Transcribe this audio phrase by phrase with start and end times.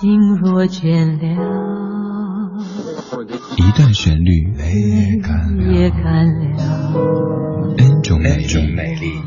[0.00, 1.26] 心若倦了，
[3.56, 6.94] 一段旋律也干了
[7.78, 8.36] ，N 种美
[8.94, 9.20] 丽。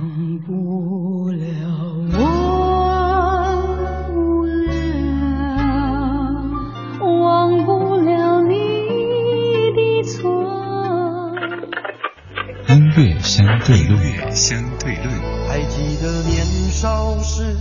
[12.70, 15.08] 音乐相对论，相对论。
[15.50, 17.58] 还记得年少时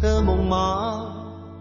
[0.00, 1.23] 的梦吗？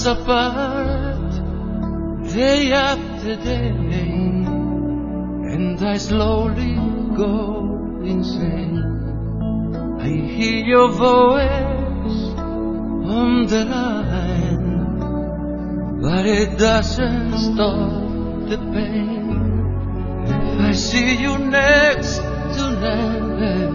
[0.00, 1.30] Oceans apart
[2.32, 3.68] day after day
[5.52, 6.74] and I slowly
[7.16, 8.78] go insane.
[10.00, 12.34] I hear your voice
[13.16, 14.68] on the line
[16.00, 19.40] but it doesn't stop the pain.
[20.26, 22.22] If I see you next to
[22.56, 23.74] tonight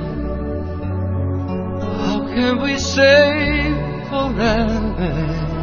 [2.05, 3.73] how can we say
[4.09, 5.54] forever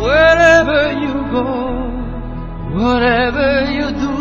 [0.00, 1.48] Wherever you go,
[2.72, 4.16] whatever you do,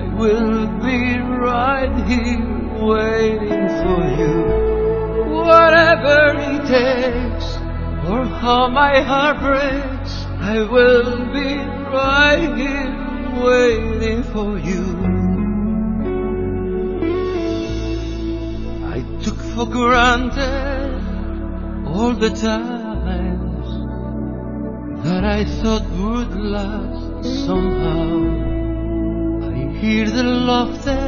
[0.00, 2.46] I will be right here
[2.86, 4.34] waiting for you.
[5.42, 6.18] Whatever
[6.52, 7.48] it takes,
[8.08, 10.12] or how my heart breaks,
[10.54, 11.56] I will be
[11.98, 12.92] right here
[13.44, 14.84] waiting for you.
[18.94, 20.94] I took for granted
[21.88, 22.85] all the time
[25.06, 28.06] that I thought would last somehow.
[29.50, 31.06] I hear the laughter,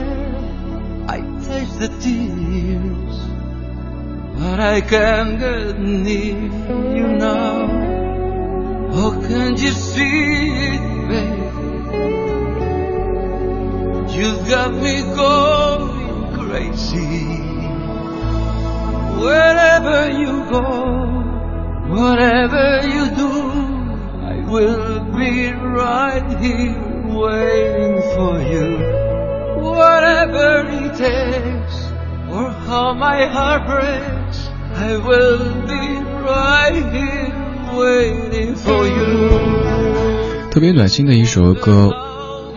[1.17, 3.17] I taste the tears,
[4.39, 6.43] but I can't get near
[6.99, 7.57] you now.
[9.01, 10.19] Oh, can't you see
[10.75, 11.55] it, babe?
[14.17, 17.27] You've got me going crazy.
[19.25, 20.67] Wherever you go,
[21.97, 23.28] whatever you do,
[24.49, 26.75] will be right here
[27.23, 28.69] waiting for you.
[29.61, 31.77] Whatever it takes,
[32.31, 34.39] or how my heart breaks,
[34.75, 35.85] I will be
[36.33, 37.33] right here
[37.77, 40.51] waiting for you.
[40.51, 42.08] 特别暖心的一首歌。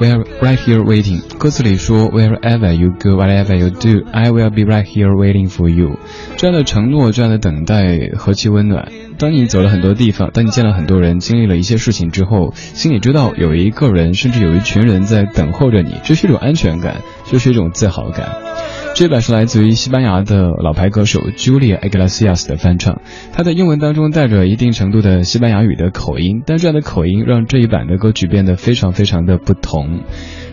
[0.02, 1.22] Where right here waiting。
[1.38, 6.00] 歌词里说，Wherever you go, whatever you do, I will be right here waiting for you。
[6.38, 8.92] 这样的承诺，这样的等待，何其温暖。
[9.20, 18.51] 当你走了很多地方，当你见了很多人，经历了一些事情之后，心里知道有一个人，甚至有一群人在等候着你，这是一种安全感，这是一种自豪感。
[18.94, 23.02] 这版是来自于西班牙的老牌歌手 Julia Iglesias 的翻唱，
[23.34, 30.02] 他的英文当中带着一定程度的西班牙语的口音，但这样的口音让这一版的歌曲变得非常非常的不同。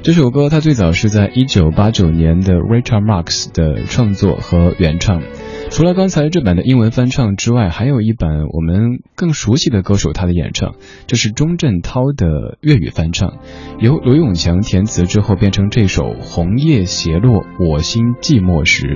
[0.03, 5.21] 这首歌它最早是在一九八九年的 Richard Marx 的创作和原唱。
[5.71, 10.75] 除了刚才这版的英文翻唱之外，还有一版我们更熟悉的歌手他的演唱，
[11.07, 13.39] 这是钟镇涛的粤语翻唱，
[13.79, 18.87] 由罗永强填词之后变成这首《红叶斜落我心寂寞时》。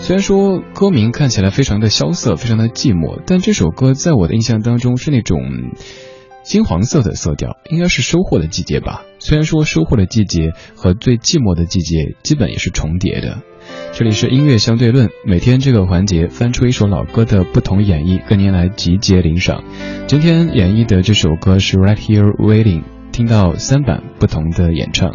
[0.00, 5.38] 虽然说歌名看起来非常的萧瑟，非常的寂寞，但这首歌在我的印象当中是那种
[6.44, 9.02] 金黄色的色调，应该是收获的季节吧。
[9.18, 13.42] 虽然说收获的季节和最寂寞的季节基本也是重叠的。
[13.94, 19.62] 这里是音乐相对论，每天这个环节翻出一首老歌的不同演绎，跟您来集结领赏。
[20.06, 22.80] 今天演绎的这首歌是《Right Here Waiting》，
[23.12, 25.14] 听到三版不同的演唱。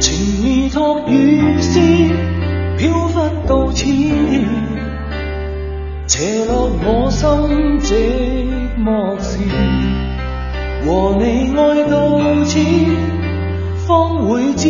[0.00, 1.80] 情意托雨丝
[2.76, 3.86] 飘忽到此，
[6.06, 7.28] 斜落我心
[7.80, 7.94] 寂
[8.78, 9.73] 寞时。
[10.86, 12.58] 和你爱到此，
[13.86, 14.68] 方会知，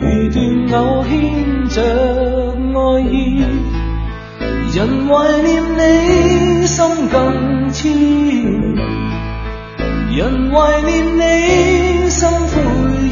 [0.00, 0.38] 如断
[0.80, 1.82] 偶牵着
[2.72, 3.44] 爱意，
[4.74, 7.90] 人怀念你心更痴，
[10.16, 12.52] 人怀念你心悔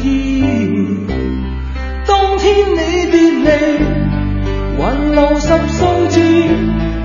[0.03, 0.43] 意，
[2.07, 3.47] 当天你别离，
[4.79, 4.81] 还
[5.13, 5.79] 留十数
[6.09, 6.19] 字，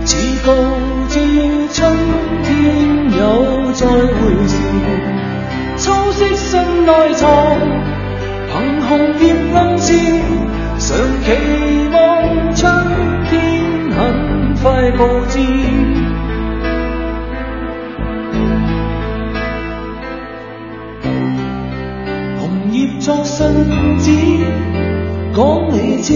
[0.06, 0.55] 似告。
[1.08, 1.20] 至
[1.72, 1.96] 春
[2.43, 2.50] 天
[3.17, 3.56] 有
[6.87, 7.27] 内藏，
[8.47, 9.93] 凭红叶暗示，
[10.79, 11.27] 常期
[11.93, 12.62] 望春
[13.29, 13.35] 天
[13.91, 15.35] 很快布置。
[22.38, 22.41] 红
[22.71, 23.44] 叶作信
[23.99, 24.12] 纸，
[25.35, 25.43] 讲
[25.73, 26.15] 你知。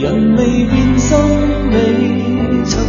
[0.00, 1.16] 人未变，心
[1.70, 1.76] 未
[2.64, 2.82] 曾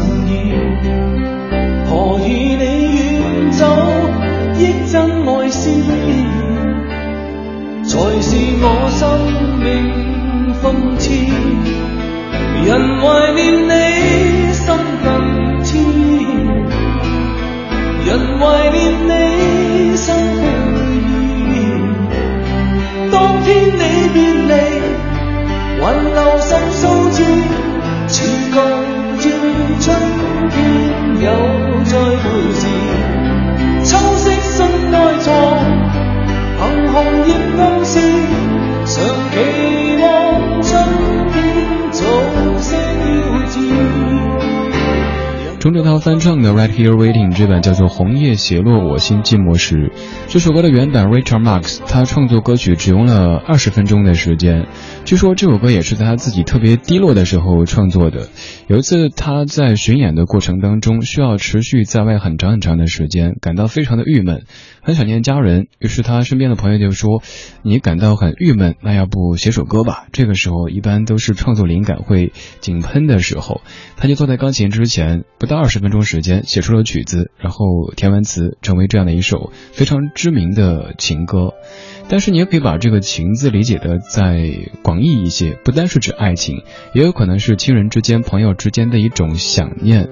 [8.94, 9.02] 生
[9.60, 9.64] 命
[10.62, 10.64] 讽
[10.98, 11.04] 刺。
[12.66, 12.70] 人
[13.02, 14.66] 怀念你，心
[15.04, 15.06] 更
[15.64, 15.72] 痴；
[18.06, 18.10] 人
[18.40, 18.42] 怀
[18.72, 19.12] 念你，
[19.98, 20.46] 心灰
[21.50, 21.52] 意。
[23.12, 23.14] 当
[23.44, 23.82] 天你
[24.14, 24.52] 别离。
[25.84, 27.18] 还留神数字，
[28.08, 28.16] 似
[28.54, 28.56] 旧
[29.20, 29.26] 照
[29.82, 29.86] 春
[30.50, 30.56] 天
[31.20, 31.28] 有
[31.84, 32.24] 再回
[32.54, 32.62] 时。
[45.64, 49.88] 钟镇涛翻唱的《Right Here Waiting》这版叫做《红叶斜落我心寂寞时》。
[50.28, 54.68] 这首歌的原版 Richard Marx 他创作歌曲只用了二十分钟的时间。
[55.06, 58.30] 据说这首歌也是他自己特别低落的时候创作的。
[58.68, 64.46] 有一次他在巡演的过程当中，需要持续在外很长很长的时间，感到非常的郁闷，
[64.82, 65.68] 很想念家人。
[65.78, 67.22] 于是他身边的朋友就说
[67.64, 73.60] ：“你感到很郁闷，那要不写首歌吧？”这个时候一般都是创作灵感会井喷的时候，
[73.98, 77.66] 他就坐在钢琴之前，不到二十分钟时间写出了曲子，然后
[77.98, 81.52] 填完词，成为这样的一首非常知名的情歌。
[82.10, 84.50] 但是你也可以把这个情字理解的再
[84.94, 86.62] 广义一些，不单是指爱情，
[86.94, 90.08] 也有可能是亲人之间、朋友之间的一种想念。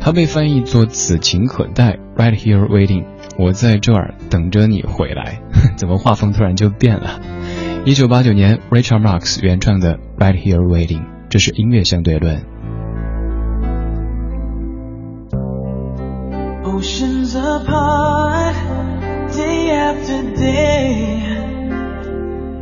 [0.00, 3.06] 它被翻译作“此情可待 ”，Right here waiting，
[3.36, 5.40] 我在这儿等着你回来。
[5.76, 7.20] 怎么画风突然就变了？
[7.84, 12.44] 一九八九年，Richard Marx 原创的 Right here waiting，这是音乐相对论。
[16.62, 18.54] Oceans apart,
[19.32, 21.39] day after day.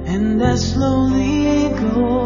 [0.09, 2.18] And I slowly go